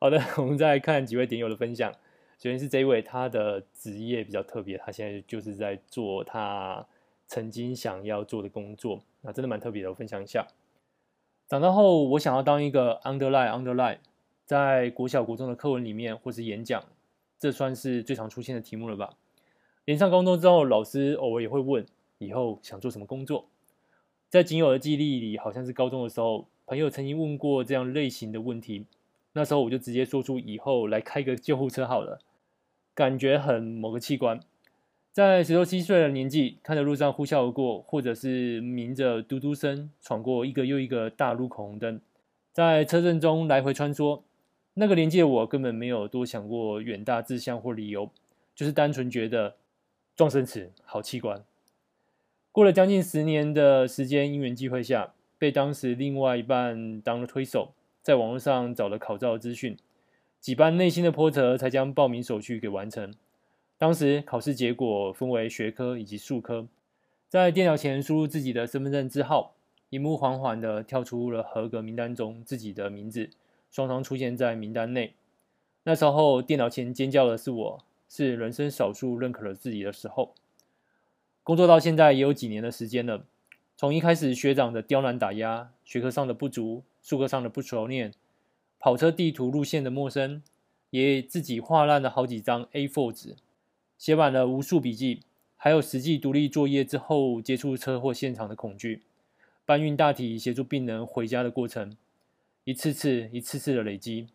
[0.00, 1.92] 好的，我们再来看几位点友的分享。
[1.92, 6.86] 首先是这一位，他的职业比较特别，他现在就是在做他。
[7.28, 9.90] 曾经想要做的工作，那真的蛮特别的。
[9.90, 10.46] 我分享一下，
[11.48, 13.98] 长大后我想要当一个 underline underline，
[14.44, 16.84] 在国小国中的课文里面或是演讲，
[17.36, 19.14] 这算是最常出现的题目了吧？
[19.86, 21.84] 连上高中之后，老师偶尔也会问
[22.18, 23.46] 以后想做什么工作。
[24.28, 28.84] 在仅有的记忆里，好像是高中的时候，朋友曾经问过这样类型的问题，
[29.32, 32.18] 那时候我就直接说出以后来开个救护车好了，
[32.94, 34.40] 感觉很某个器官。
[35.12, 42.00] 在十六七岁的年纪，看着路上呼啸而过，或者是鸣着嘟嘟声闯过一个又一个大路口红灯，
[42.52, 44.20] 在车阵中来回穿梭。
[44.74, 48.10] 那个年纪的我根本没有多想过远大志向或理由，
[48.54, 49.54] 就是单纯觉得
[50.14, 51.42] 状声词好器官。
[52.56, 59.76] 过了将近十年的时间，因缘际会下，被当时另外一半当了推手，在网络上找了考照资讯，
[60.40, 63.12] 几番内心的波折，才将报名手续给完成。
[63.76, 66.66] 当时考试结果分为学科以及术科，
[67.28, 69.52] 在电脑前输入自己的身份证字号，
[69.90, 73.28] 萤幕缓缓地跳出了合格名单中自己的名字，
[73.70, 75.12] 双双出现在名单内。
[75.82, 80.32] 那时候电脑前尖叫的是我，是人生少数认可了自己的时候。
[81.46, 83.24] 工作到现在也有几年的时间了，
[83.76, 88.12] 从一开始学长的刁难打压，学科上的不足，术科上的不熟练，
[88.80, 90.42] 跑车地图路线的陌生，
[90.90, 93.36] 也自己画烂了好几张 A4 纸。
[93.96, 95.20] 写满了无数笔记，
[95.56, 99.02] 还有实际独立作业之后接触车祸现场的恐惧，
[99.64, 101.96] 搬运大体协助病人回家的过程，
[102.64, 104.26] 一次次、一次次的累积。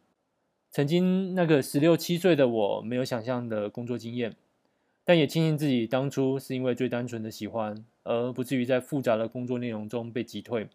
[0.69, 4.33] 曾经那个十六七岁的我，没有想象的工作经验，
[5.03, 10.69] 但也庆幸自己当初是因为最单纯的喜欢，而不至于在复杂的工作内容中被击退。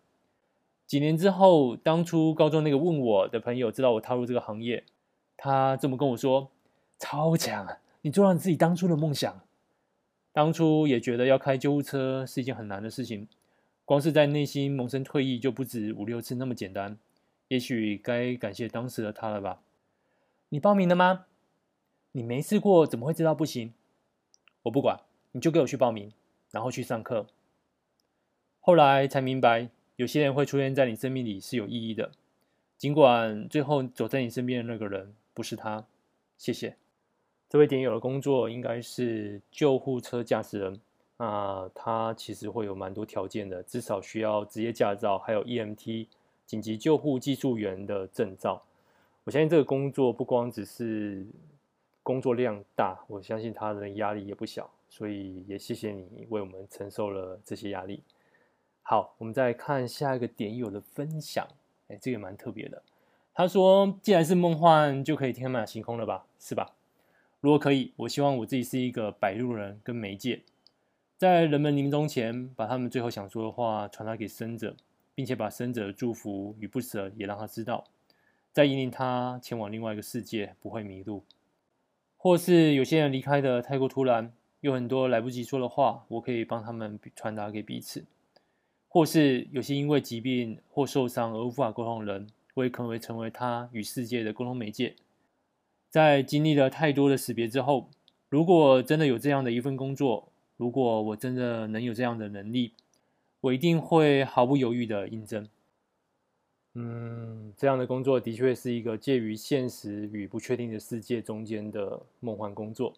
[0.87, 4.85] 几年之后，当初高中那个问我的朋友知道我踏入这个行业，
[5.37, 6.51] 他这么跟我说
[6.99, 9.41] ：“超强啊！”你做了你自己当初的梦想，
[10.33, 13.27] 当初也觉得要开救护车是一件很难的事情，
[13.85, 16.97] 光是在内心萌生退意就不止五六次那么简单。
[17.49, 19.61] 也许该感谢当时的他了吧？
[20.51, 21.27] 你报名了吗？
[22.13, 23.73] 你没试过怎么会知道不行？
[24.67, 24.99] 我不管，
[25.31, 26.11] 你就给我去报名，
[26.51, 27.27] 然后去上课。
[28.59, 32.11] 后来才明白，有些人会出现在你生命里是有意义的，
[32.77, 35.85] 尽管最后走在你身边的那个人不是他。
[36.37, 36.77] 谢谢。
[37.49, 40.81] 这位点友的工作应该是救护车驾驶人，
[41.17, 46.09] 那他其实会有蛮多条件的，至少需要职业驾照，还有 EMT
[46.45, 48.65] 紧急救护技术员的证照。
[49.23, 51.25] 我相信这个工作不光只是
[52.07, 58.05] 工作量大，我相信他的压力也不小，所以也谢谢你为我们承受了这些压力。
[58.83, 61.45] 好，我们再看下一个点友的分享，
[61.89, 62.81] 哎，这个蛮特别的。
[63.35, 66.29] 他说：“既然是梦幻，就可以天马行空了吧？
[66.39, 66.77] 是吧？”
[67.43, 70.45] 如果可以，我希望我自己是一个摆渡人跟媒介，
[71.17, 74.77] 在人们临终前，把他们最后想说的话传达给生者，
[75.13, 77.83] 并且把生者的祝福与不舍也让他知道。
[78.53, 81.25] 再引领他前往另外一个世界，不会迷路。
[82.27, 88.05] 或是有些人离开的太过突然，有很多来不及说的话，我可以帮他们传达给彼此。
[88.89, 94.97] 或是有些因为疾病或受伤而无法沟通的人，我也可能会成为他与世界的沟通媒介。
[95.89, 97.89] 在经历了太多的死别之后，
[98.29, 102.73] 如果真的有这样的一份工作，如果我真的能有这样的能力，
[103.41, 105.47] 我一定会毫不犹豫的应征。
[106.79, 112.93] 嗯，这样的工作的确是一个介于现实与不确定的世界中间的梦幻工作。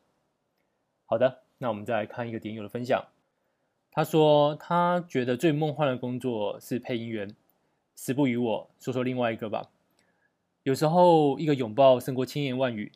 [1.07, 3.01] 好的，那我们再来看一个点友的分享。
[3.93, 7.37] 他说他觉得最梦幻的工作是配音员。
[7.95, 9.71] 时不与我说说另外一个吧。
[10.65, 12.91] 有时候一个拥抱胜过千言万语。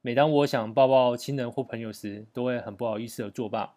[0.00, 3.74] 每当我想抱抱亲人或朋友时，都会很不好意思的作罢。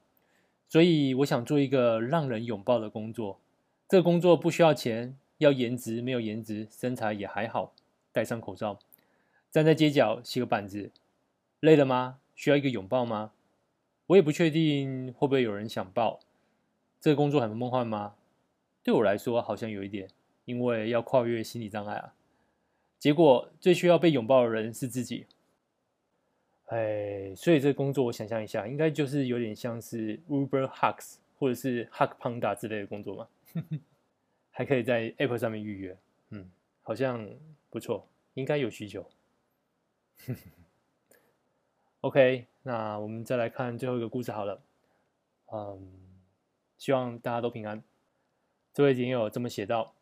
[0.69, 3.39] 所以我想做一个让人拥抱的工作。
[3.89, 5.17] 这个工作不需要钱。
[5.38, 7.73] 要颜值没有颜值，身材也还好，
[8.12, 8.80] 戴上口罩，
[9.52, 10.91] 站在街角写个板子，
[11.60, 12.19] 累了吗？
[12.36, 13.32] 需要一个拥抱吗？
[14.08, 16.19] 我也不确定会不会有人想抱。
[17.00, 18.15] 这个工作很梦幻吗？
[18.84, 20.08] 对我来说好像有一点，
[20.45, 22.13] 因为要跨越心理障碍啊。
[22.97, 25.26] 结果最需要被拥抱的人是自己。
[26.67, 33.28] 哎，所以这个工作我想象一下，应该就是有点像是 Uber Hugs 或者是 Hug Panda 之类的工作嘛。
[34.58, 35.96] 还可以在 App 上面预约，
[36.32, 36.50] 嗯，
[36.82, 37.30] 好像
[37.70, 39.08] 不错，应该有需求。
[42.02, 44.60] OK，那我们再来看最后一个故事好了。
[45.54, 45.88] 嗯，
[46.80, 47.84] 希望大家都平安。
[48.74, 49.93] 这位点友这么写道：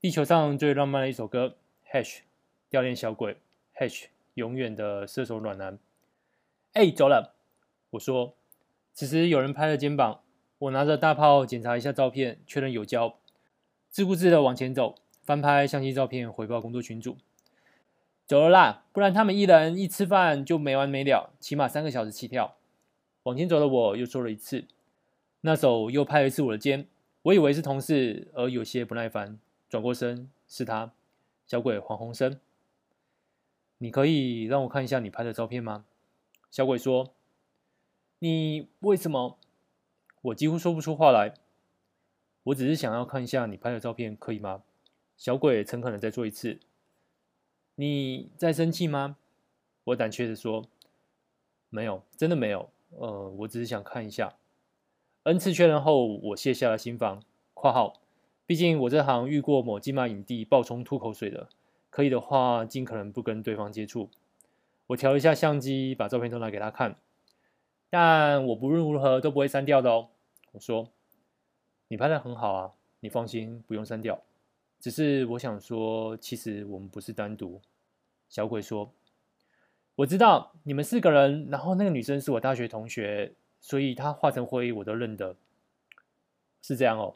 [0.00, 1.56] 地球上最浪漫的一首歌
[1.88, 2.22] ，Hash
[2.68, 3.36] 掉链小鬼
[3.76, 5.78] ，Hash 永远的射手暖男。
[6.72, 7.36] 哎，走了。
[7.90, 8.34] 我说，
[8.92, 10.22] 此时有人拍了肩膀，
[10.58, 13.20] 我拿着大炮检查一下照片，确认有胶。
[13.96, 17.16] 自顾自的往前走，翻拍相机照片，回报工作群组。
[18.26, 22.56] 走了啦，不然他们一人一吃饭就没完没了，起码三个小时起跳。
[23.22, 24.66] 往前走的我又说了一次，
[25.40, 26.86] 那手又拍了一次我的肩，
[27.22, 29.38] 我以为是同事，而有些不耐烦，
[29.70, 30.92] 转过身是他，
[31.46, 32.38] 小鬼黄鸿升。
[33.78, 35.86] 你可以让我看一下你拍的照片吗？
[36.50, 37.14] 小鬼说。
[38.18, 39.38] 你为什么？
[40.20, 41.32] 我几乎说不出话来。
[42.46, 44.62] 我只是想要看一下你拍的照片，可以吗？
[45.16, 46.60] 小鬼诚恳的再说一次。
[47.74, 49.16] 你在生气吗？
[49.82, 50.64] 我胆怯的说。
[51.70, 52.70] 没有，真的没有。
[52.90, 54.36] 呃，我只是想看一下。
[55.24, 57.20] N 次确认后，我卸下了心防。
[57.52, 57.94] 括号，
[58.46, 61.48] 毕竟我这行遇过某金马影帝爆冲吐口水的，
[61.90, 64.08] 可以的话尽可能不跟对方接触。
[64.86, 66.96] 我调一下相机，把照片都拿给他看。
[67.90, 70.10] 但我不论如何都不会删掉的哦。
[70.52, 70.88] 我说。
[71.88, 74.20] 你拍的很好啊，你放心，不用删掉。
[74.80, 77.60] 只是我想说，其实我们不是单独。
[78.28, 78.92] 小鬼说
[79.94, 85.36] ：“我知道你们四个人，然后那个女生是我大学同学，所以她化成灰我都认得。
[86.60, 87.14] 是这样哦。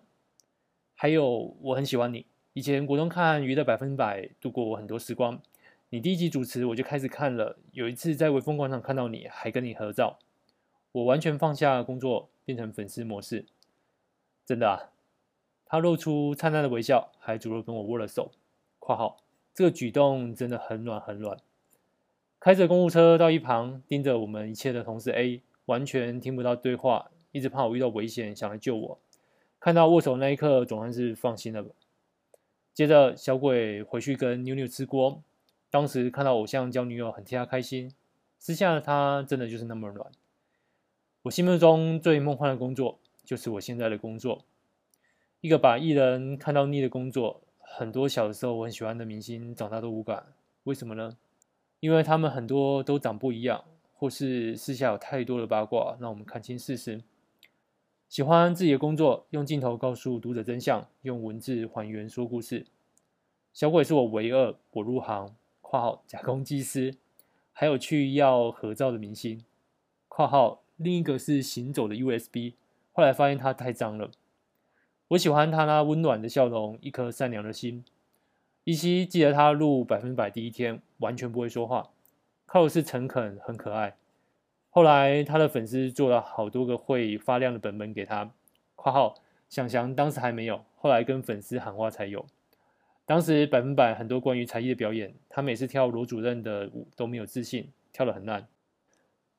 [0.95, 2.27] 还有，我很喜欢你。
[2.53, 5.41] 以前国中看《娱乐百分百》，度过我很多时光。
[5.89, 7.59] 你第一集主持，我就开始看了。
[7.73, 10.19] 有一次在微风广场看到你，还跟你合照。
[10.93, 13.45] 我完全放下工作，变成粉丝模式。”
[14.51, 14.91] 真的啊，
[15.65, 18.33] 他露出灿烂的微笑，还主动跟我握了手。
[18.81, 19.19] 括号
[19.55, 21.39] 这个举动真的很暖很暖。
[22.41, 28.99] 开着公务车到一旁盯着我们一切的同事 A，完全听不到对话，一直怕我遇到危险想来救我。
[29.61, 31.71] 看到握手那一刻，总算是放心了吧。
[32.75, 35.23] 接着小鬼回去跟妞妞吃锅。
[35.71, 37.95] 当时看到偶像交女友，很替他开心。
[38.37, 40.11] 私下的他真的就是那么暖。
[41.23, 42.99] 我心目中最梦幻的工作。
[43.31, 44.45] 就是我现在的工作，
[45.41, 47.41] 一个把艺人看到腻的工作。
[47.61, 50.33] 很多小的时候我很喜欢的明星，长大都无感，
[50.65, 51.17] 为什么呢？
[51.79, 53.63] 因为他们很多都长不一样，
[53.95, 57.05] 或是私下有太多的八卦，让我们看清事实。
[58.09, 62.67] 喜欢自己的工作，用镜头告诉读者真相，用文字还原说故事。
[63.53, 66.97] 小鬼是我唯二我入行（括号假公济私）
[67.55, 69.45] 还有去要合照的明星
[70.09, 72.55] （括号另一个是行走的 USB）。
[73.01, 74.11] 后来发现他太脏了。
[75.09, 77.83] 我喜欢他那温暖的笑容，一颗善良的心。
[78.65, 81.89] 依稀记得他录百分百第一天，完全不会说话，
[82.45, 83.97] 靠的是诚恳，很可爱。
[84.69, 88.31] 后来他的粉丝做了好多个会发亮的本本给他
[88.77, 89.15] （括号
[89.49, 92.27] 想翔当时还没有，后来跟粉丝喊话才有）。
[93.07, 98.47] 当时百分百很多关于才艺的表演，他每次跳罗主任的舞都没有自信，跳得很烂。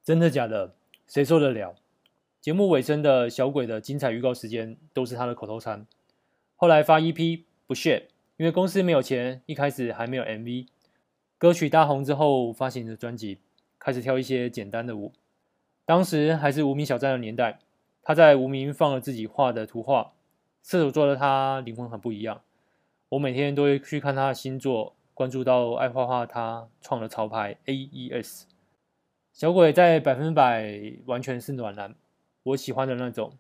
[0.04, 0.74] 真的假的？
[1.06, 1.76] 谁受得了？
[2.42, 5.86] 节目尾声的小鬼的精彩预告时间都是他的口头禅。
[6.56, 10.66] 后来发 EP 不屑，因为公司没有钱，一开始还没有 MV，
[11.38, 13.38] 歌曲大红之后发行的专辑，
[13.78, 15.14] 开始跳一些简单的舞。
[15.86, 17.60] 当时还是无名小站的年代，
[18.02, 20.14] 他在无名放了自己画的图画，
[20.64, 22.42] 射手座的他灵魂很不一样。
[23.10, 28.46] 我每天都会去看他的星座，关注到爱画画他创了潮牌 AES。
[29.32, 31.94] 小鬼在百分百完全是暖男，
[32.44, 33.34] 我喜欢的那种。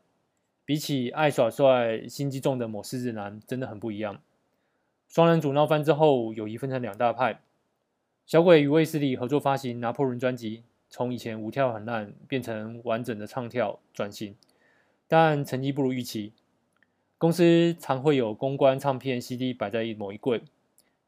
[0.63, 4.21] 比起爱耍帅、心机重的某狮子男，真的很不一样。
[5.09, 7.41] 双人组闹翻之后，友谊分成两大派。
[8.25, 14.35] 小鬼与卫斯理合作发行《拿破仑》专辑，从以前舞跳很烂变成完整的唱跳转型，
[15.07, 16.31] 但成绩不如预期。
[17.17, 20.41] 公司常会有公关唱片 CD 摆在某一柜。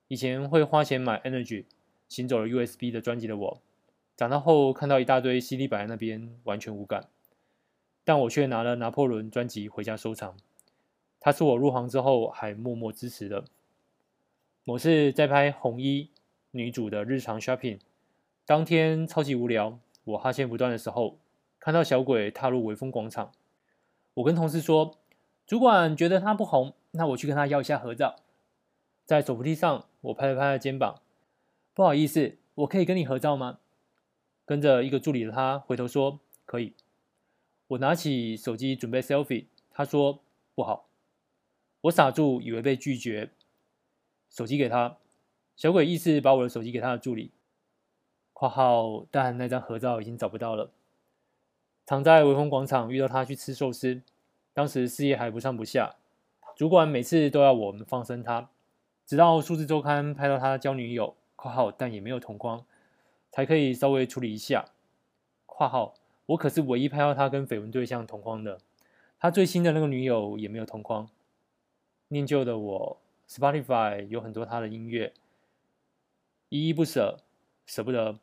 [0.09, 1.63] 以前会花钱买 Energy，
[2.09, 3.61] 行走了 USB 的专辑的我，
[4.17, 7.07] 长大后看到一大堆 CD 摆在那边，完全无感。
[8.03, 10.35] 但我却拿了拿破仑专辑回家收藏，
[11.19, 13.45] 他是我入行之后还默默支持的。
[14.65, 16.09] 某次在拍红衣
[16.51, 17.79] 女主的日常 shopping，
[18.45, 21.17] 当天超级无聊，我哈欠不断的时候，
[21.59, 23.31] 看到小鬼踏入微风广场，
[24.15, 24.97] 我跟同事说，
[25.45, 28.17] 主管觉得他不红，那我去跟他要一下合照。
[29.05, 31.01] 在手扶梯上，我拍了拍他肩膀，
[31.73, 33.59] 不好意思，我可以跟你合照吗？
[34.45, 36.73] 跟着一个助理的他回头说可以。
[37.67, 40.19] 我拿起手机准备 selfie，他说
[40.53, 40.87] 不好，
[41.81, 43.31] 我傻住，以为被拒绝，
[44.29, 44.97] 手机给他，
[45.55, 47.31] 小鬼意思把我的手机给他的助理。
[48.33, 50.71] 括号，但那张合照已经找不到了。
[51.85, 54.01] 常在微风广场遇到他去吃寿司，
[54.53, 55.95] 当时事业还不上不下，
[56.55, 58.49] 主管每次都要我们放生他，
[59.05, 62.65] 直到数字周刊拍到他交女友，括号但也没有同框，
[63.31, 64.65] 才可以稍微处理一下。
[65.45, 65.95] 括号。
[66.25, 68.59] 我可是唯一拍到他跟绯闻对象同框的，
[69.19, 71.09] 他最新的那个女友也没有同框。
[72.07, 75.13] 念旧的我，Spotify 有很多他的音乐，
[76.49, 77.19] 依依不舍，
[77.65, 78.19] 舍不得。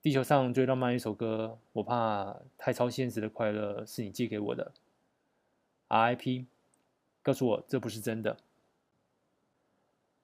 [0.00, 4.72] 地球上最浪漫一首歌，我怕太超现实的快乐是你寄给我的。
[5.88, 6.46] RIP，
[7.22, 8.36] 告诉我这不是真的。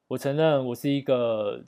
[0.09, 1.65] 我承认我是一个。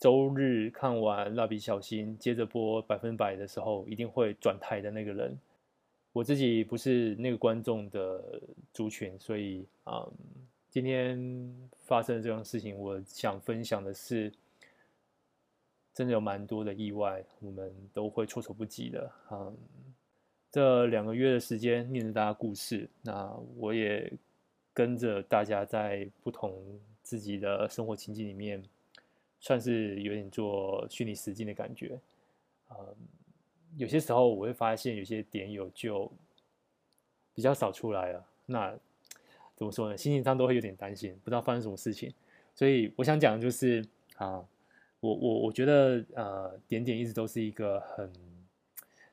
[0.00, 5.38] 周日看完《蜡笔小新》，接着播百分百的时候，一定会转台的那个人。
[6.12, 8.40] 我自己不是那个观众的
[8.72, 10.12] 族群，所以啊、嗯，
[10.70, 14.32] 今天发生这种事情，我想分享的是，
[15.92, 19.12] 真的有蛮多的意外，我们都会措手不及的。
[19.30, 19.54] 嗯，
[20.50, 24.10] 这两个月的时间念着大家故事，那我也
[24.72, 26.58] 跟着大家在不同
[27.02, 28.64] 自己的生活情境里面。
[29.40, 31.98] 算是有点做虚拟实境的感觉，
[32.68, 32.76] 嗯，
[33.76, 36.10] 有些时候我会发现有些点友就
[37.34, 38.78] 比较少出来了，那
[39.56, 39.96] 怎么说呢？
[39.96, 42.12] 心情上都会有点担心，不知道发生什么事情。
[42.54, 43.82] 所以我想讲的就是
[44.16, 44.46] 啊，
[45.00, 48.12] 我我我觉得呃，点点一直都是一个很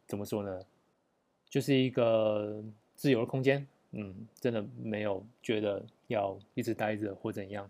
[0.05, 0.61] 怎么说呢？
[1.49, 2.61] 就是一个
[2.95, 7.69] 自由的空间，嗯，真的没有觉得要一直待着或怎样。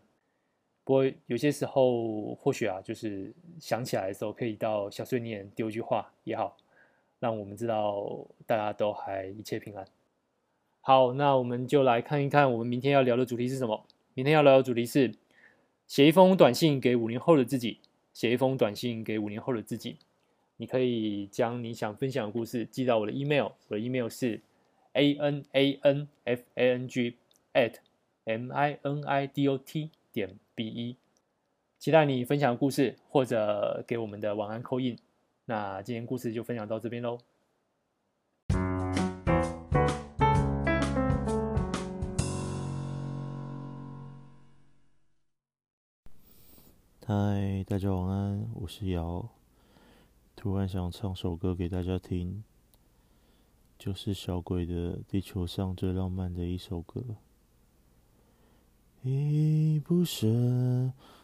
[0.88, 6.56] 不过有些时候，或许啊，就是想起来的时候，可以到小碎念丢句话也好，
[7.20, 9.86] 让我们知道大家都还一切平安。
[10.80, 13.86] 好，那我们就来看一看我们明天要聊的主题是什么。
[14.14, 15.14] 明天要聊的主题是
[15.88, 17.82] 写一封短信给五年后的自己。
[18.14, 19.98] 写一封短信给五年后的自己，
[20.56, 24.40] 你可以将你想分享的故事寄到我的 email，我的 email 是
[24.94, 27.18] a n a n f a n g
[27.54, 27.74] at
[28.24, 30.98] m i n i d o t 点 B 一，
[31.78, 34.98] 期待你分享故事或者给我们的晚安扣印。
[35.46, 37.20] 那今天故事就分享到这边喽。
[47.06, 49.30] 嗨，大家晚安，我是瑶。
[50.36, 52.44] 突然想唱首歌给大家听，
[53.78, 57.02] 就是小鬼的《地球上最浪漫的一首歌》。
[59.04, 60.28] 依依不舍，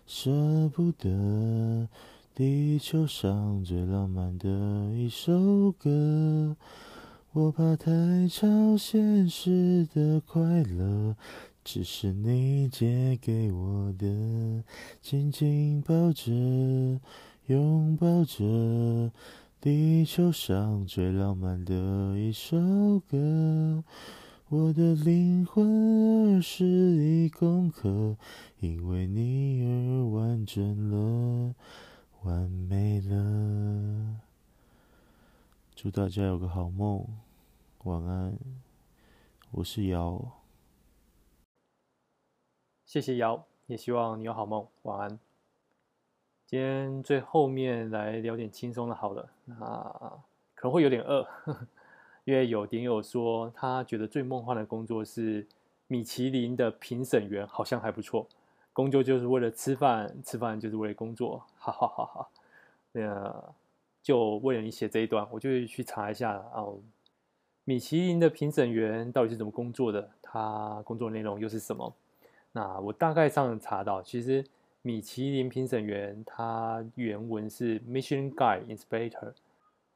[0.05, 1.87] 舍不得，
[2.35, 4.47] 地球上最浪漫的
[4.93, 6.55] 一首歌。
[7.31, 7.91] 我怕太
[8.29, 11.15] 超现实的快乐，
[11.63, 14.63] 只是你借给我的。
[15.01, 16.31] 紧紧抱着，
[17.47, 19.11] 拥抱着，
[19.59, 21.73] 地球上最浪漫的
[22.17, 22.55] 一首
[23.09, 23.83] 歌。
[24.55, 28.15] 我的灵魂儿时已攻克，
[28.59, 31.55] 因为你而完整了，
[32.21, 34.21] 完美了。
[35.75, 37.03] 祝大家有个好梦，
[37.85, 38.37] 晚安。
[39.49, 40.23] 我是瑶，
[42.85, 45.19] 谢谢瑶，也希望你有好梦，晚安。
[46.45, 49.55] 今天最后面来聊点轻松的，好了，那
[50.53, 51.67] 可能会有点饿，呵呵，
[52.25, 55.45] 因为有点友说他觉得最梦幻的工作是
[55.87, 58.27] 米其林的评审员，好像还不错。
[58.71, 62.27] 工作就是为了吃饭，吃饭就是为了工作，哈哈哈哈。
[62.91, 63.53] 那
[64.01, 66.79] 就为了你写这一段，我就去查一下哦，
[67.63, 70.09] 米其林的评审员到底是怎么工作的？
[70.21, 71.93] 他工作内容又是什么？
[72.51, 74.43] 那我大概上查到，其实。
[74.85, 79.31] 米其林评审员，他原文是 Michelin Guide Inspector。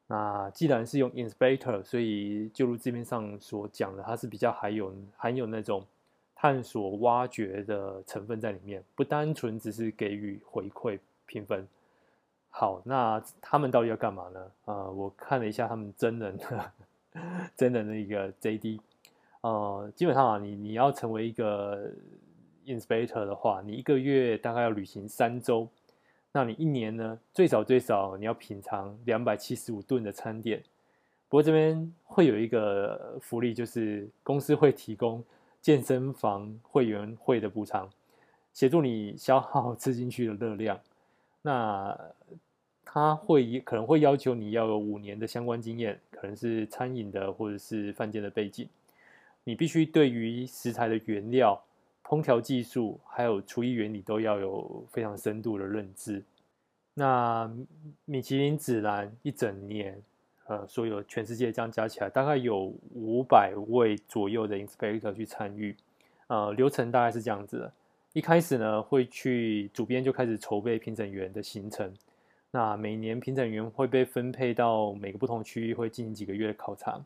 [0.08, 5.86] 那既然是用 Inspector，所以就如字面上所讲的，它是比较含有含有那种
[6.36, 11.68] 探索、挖掘的成分在里面，不单纯只是给予回馈评分。
[12.50, 14.40] 好，那他们到底要干嘛呢？
[14.66, 16.72] 啊、呃，我看了一下他们真人的
[17.56, 18.80] 真人的一个 JD，
[19.42, 21.92] 呃，基本上啊，你你要成为一个。
[22.68, 25.66] Inspector 的话，你一个月大概要旅行三周，
[26.38, 27.20] 那你一年呢？
[27.34, 30.62] 最少最少你要品尝两百七十五顿的餐点。
[31.28, 35.24] 不过这边会有一个福利，就是公司会提供
[35.62, 37.90] 健身房会员会的补偿，
[38.54, 40.80] 协助你消耗 吃进去的热量。
[41.42, 42.00] 那
[42.86, 48.70] 他会可能会要求你要有五年的相关经验，可能是餐饮的或者是饭店的背景。
[49.44, 51.60] 你必须对于食材的原料。
[52.08, 56.24] 烹调技术还有厨艺原理都要有非常深度的认知。
[56.94, 57.52] 那
[58.06, 60.02] 米其林指南一整年，
[60.46, 65.76] 呃，所有全世界这样加起来，大概有五百位左右的 inspector 去参与。
[66.28, 67.74] 呃，流程大概是这样子的：
[68.14, 71.94] 一开始呢，会去主编就开始筹备评审员的行程。
[72.52, 77.04] 那每年评审员会被分配到每个不同区域，会进行几个月的考察。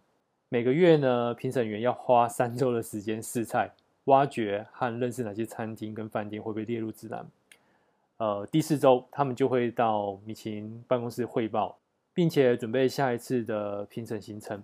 [0.48, 3.72] 每个月呢，评审员要花三周的时间试菜。
[4.06, 7.26] 挖掘和认识哪些餐厅跟饭店会被列入指南。
[8.18, 11.78] 呃，第四周他们就会到米其林办公室汇报，
[12.14, 14.64] 并且准备下一次的评审行程。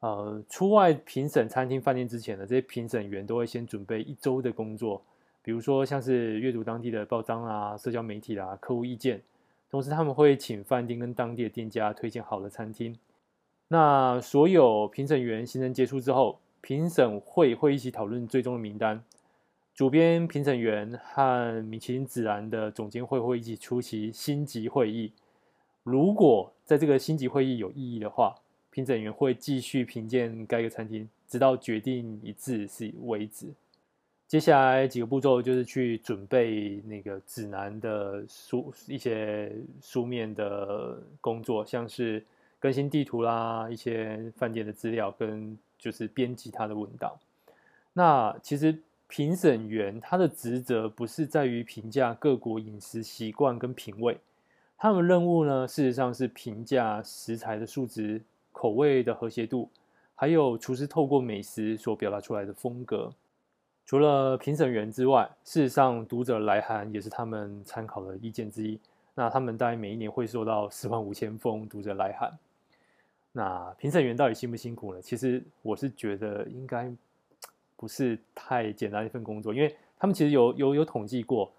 [0.00, 5.02] 呃，出外评审餐厅饭店之前呢，这些评审员都会先准备一周的工作，
[5.42, 9.22] 比如说像是阅读当地的报章啊、社交媒体、啊、客户意见，
[9.70, 12.98] 同时他们会请饭店跟当地的店家推荐好的餐厅。
[13.68, 16.38] 那所有评审员行程结束之后。
[16.64, 19.04] 评审会会一起讨论最终的名单，
[19.74, 25.12] 主编、评审员和米其林指南的总监会会一起出席星级会议。
[25.82, 28.34] 如果在这个星级会议有异议的话，
[28.70, 33.48] 评审员会继续评鉴该个餐厅，直到决定一致是为止。
[34.26, 39.52] 接下来几个步骤就是去准备那个指南的书一些
[39.82, 42.24] 书面的工作，像是
[42.58, 45.58] 更新地图啦，一些饭店的资料跟。
[45.84, 47.12] 就是编辑他的文档。
[47.92, 54.18] 那其实评审员他的职责不是在于评价各国饮食习惯跟品味，
[54.78, 59.68] 他们任务呢，事实上是评价食材的素质、口味的和谐度，
[60.14, 63.12] 还有厨师透过美食所表达出来的风格。
[63.84, 68.80] 除了评审员之外，事实上读者来函也是他们参考的意见之一。
[69.14, 72.32] 那他们大概每一年会收到四万五千封读者来函。
[73.36, 75.02] 那评审员到底辛不辛苦呢？
[75.02, 76.88] 其实我是觉得应该
[77.76, 81.52] 不是太简单一份工作，因为他们其实有有有统计过，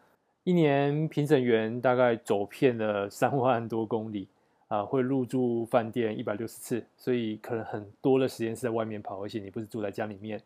[0.45, 4.29] 一年评审员大概走遍了三万多公里，
[4.69, 10.41] 啊、会入住饭店一百六十次，所以可能很多的时间是在外面跑，而且你不是住在家里面，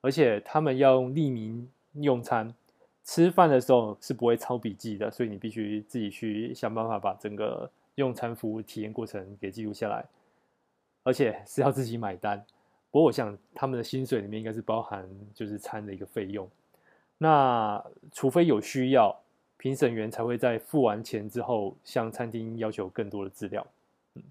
[0.00, 1.68] 而且他们要用匿名
[2.00, 2.54] 用餐，
[3.04, 10.02] 吃饭的时候是不会抄笔记的，所以你必须自己去想办法把整个用餐服务体验过程给记录下来。
[11.02, 12.38] 而且是要自己买单，
[12.90, 16.48] 不过我想他们的薪水里面应该是包含就是餐的一个费用。
[17.18, 19.16] 那除非有需要，
[19.56, 23.66] 评审员才会在付完钱之后向餐厅要求更多的资料。
[24.14, 24.22] 嗯，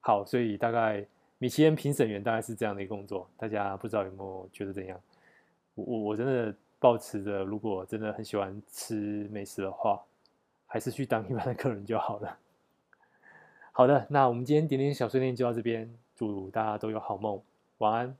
[0.00, 1.04] 好，所以大概
[1.38, 4.98] 米其林评审员大概是这样的一个工作，大家不知道有没有觉得怎样？
[5.74, 10.02] 我我真的抱持着，如果真的很喜欢吃美食的话，
[10.66, 12.38] 还是去当一般的客人就好了。
[13.72, 15.90] 好的，那我们今天点点小碎念就到这边。
[16.22, 17.42] 祝大家都有好梦，
[17.78, 18.16] 晚安。